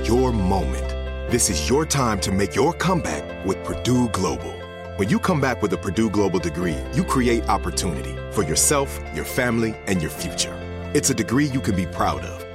[0.06, 0.90] Your moment.
[1.32, 4.54] This is your time to make your comeback with Purdue Global.
[4.98, 9.26] When you come back with a Purdue Global degree, you create opportunity for yourself, your
[9.26, 10.54] family, and your future.
[10.94, 12.37] It's a degree you can be proud of,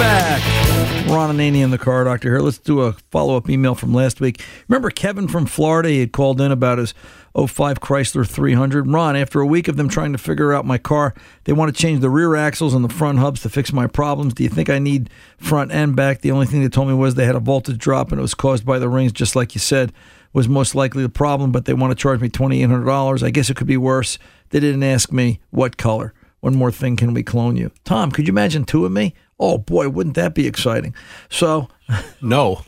[0.00, 1.06] Back.
[1.08, 2.38] Ron Ananian in the car doctor here.
[2.38, 4.40] Let's do a follow up email from last week.
[4.68, 5.90] Remember Kevin from Florida?
[5.90, 6.94] He had called in about his
[7.34, 8.86] 05 Chrysler 300.
[8.86, 11.78] Ron, after a week of them trying to figure out my car, they want to
[11.78, 14.32] change the rear axles and the front hubs to fix my problems.
[14.32, 16.22] Do you think I need front and back?
[16.22, 18.34] The only thing they told me was they had a voltage drop and it was
[18.34, 19.92] caused by the rings, just like you said,
[20.32, 23.22] was most likely the problem, but they want to charge me $2,800.
[23.22, 24.18] I guess it could be worse.
[24.48, 26.14] They didn't ask me what color.
[26.40, 27.70] One more thing, can we clone you?
[27.84, 29.14] Tom, could you imagine two of me?
[29.40, 30.94] Oh boy, wouldn't that be exciting?
[31.30, 31.68] So,
[32.20, 32.62] no.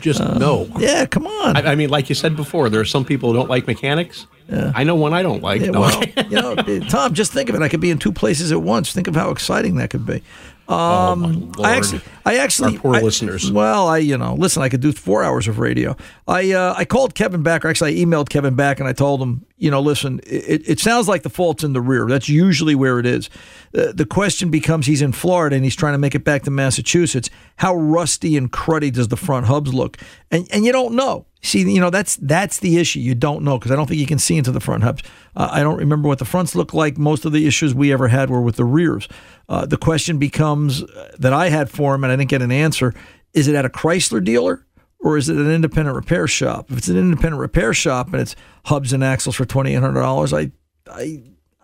[0.00, 0.68] Just uh, no.
[0.78, 1.56] Yeah, come on.
[1.56, 4.26] I, I mean, like you said before, there are some people who don't like mechanics.
[4.48, 4.72] Yeah.
[4.74, 5.62] I know one I don't like.
[5.62, 5.80] Yeah, No.
[5.80, 6.54] well, you know,
[6.88, 7.62] Tom, just think of it.
[7.62, 8.92] I could be in two places at once.
[8.92, 10.22] Think of how exciting that could be.
[10.70, 11.66] Um, Lord.
[11.68, 13.50] I actually, I actually, Our poor I- listeners.
[13.50, 15.96] Well, I, you know, listen, I could do four hours of radio.
[16.28, 19.20] I, uh, I called Kevin back, or actually, I emailed Kevin back, and I told
[19.20, 22.06] him, you know, listen, it, it sounds like the fault's in the rear.
[22.06, 23.28] That's usually where it is.
[23.72, 27.30] The question becomes, he's in Florida and he's trying to make it back to Massachusetts.
[27.56, 29.96] How rusty and cruddy does the front hubs look?
[30.30, 31.26] And and you don't know.
[31.42, 33.00] See, you know, that's that's the issue.
[33.00, 35.02] You don't know because I don't think you can see into the front hubs.
[35.34, 36.98] Uh, I don't remember what the fronts look like.
[36.98, 39.08] Most of the issues we ever had were with the rears.
[39.48, 42.52] Uh, the question becomes uh, that I had for him, and I didn't get an
[42.52, 42.94] answer:
[43.32, 44.66] Is it at a Chrysler dealer
[45.00, 46.70] or is it an independent repair shop?
[46.70, 48.36] If it's an independent repair shop and it's
[48.66, 50.52] hubs and axles for twenty eight hundred dollars, I
[50.86, 51.22] I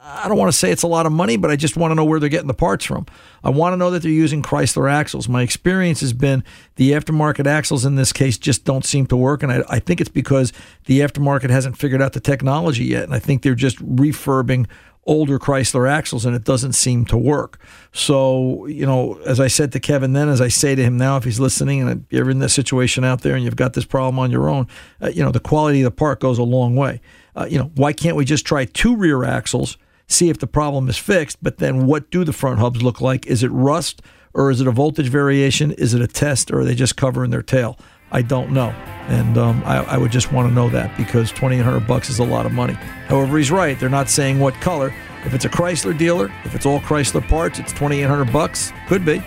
[0.08, 1.96] I don't want to say it's a lot of money, but I just want to
[1.96, 3.06] know where they're getting the parts from.
[3.42, 5.28] I want to know that they're using Chrysler axles.
[5.28, 6.44] My experience has been
[6.76, 9.42] the aftermarket axles in this case just don't seem to work.
[9.42, 10.52] And I, I think it's because
[10.84, 13.02] the aftermarket hasn't figured out the technology yet.
[13.02, 14.68] And I think they're just refurbing
[15.06, 17.58] older Chrysler axles and it doesn't seem to work.
[17.92, 21.16] So, you know, as I said to Kevin then, as I say to him now,
[21.16, 24.18] if he's listening and you're in this situation out there and you've got this problem
[24.18, 24.68] on your own,
[25.02, 27.00] uh, you know, the quality of the part goes a long way.
[27.34, 30.88] Uh, you know, why can't we just try two rear axles, see if the problem
[30.88, 33.26] is fixed, but then what do the front hubs look like?
[33.26, 34.02] Is it rust
[34.34, 35.72] or is it a voltage variation?
[35.72, 37.78] Is it a test or are they just covering their tail?
[38.12, 38.68] I don't know.
[39.08, 42.24] And um, I, I would just want to know that because 2800 bucks is a
[42.24, 42.74] lot of money.
[43.08, 43.78] However, he's right.
[43.78, 44.94] They're not saying what color.
[45.24, 48.72] If it's a Chrysler dealer, if it's all Chrysler parts, it's 2800 bucks.
[48.86, 49.20] Could be.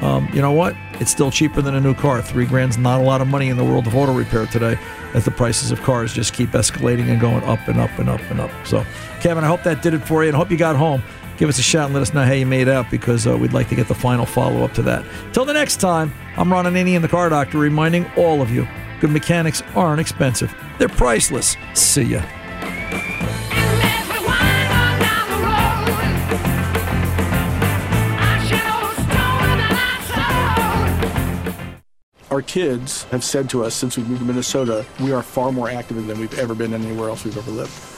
[0.00, 0.76] Um, you know what?
[1.00, 2.22] It's still cheaper than a new car.
[2.22, 4.78] Three grand's not a lot of money in the world of auto repair today,
[5.14, 8.20] as the prices of cars just keep escalating and going up and up and up
[8.30, 8.50] and up.
[8.66, 8.84] So,
[9.20, 11.02] Kevin, I hope that did it for you and hope you got home.
[11.38, 13.52] Give us a shout and let us know how you made out because uh, we'd
[13.52, 15.04] like to get the final follow up to that.
[15.32, 18.66] Till the next time, I'm Ron Ananian in the Car Doctor reminding all of you
[19.00, 21.56] good mechanics aren't expensive, they're priceless.
[21.74, 22.22] See ya.
[32.30, 35.70] Our kids have said to us since we moved to Minnesota, we are far more
[35.70, 37.97] active than we've ever been anywhere else we've ever lived.